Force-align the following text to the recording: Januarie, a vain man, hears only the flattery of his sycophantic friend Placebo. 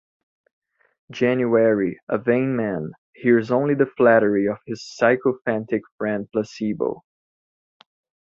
Januarie, 1.13 1.99
a 2.09 2.17
vain 2.17 2.55
man, 2.55 2.89
hears 3.13 3.51
only 3.51 3.75
the 3.75 3.85
flattery 3.85 4.47
of 4.47 4.57
his 4.65 4.83
sycophantic 4.83 5.83
friend 5.99 6.27
Placebo. 6.31 7.03